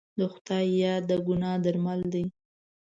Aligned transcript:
د 0.17 0.19
خدای 0.33 0.65
یاد 0.81 1.03
د 1.09 1.11
ګناه 1.27 1.57
درمل 1.63 1.99
دی. 2.13 2.23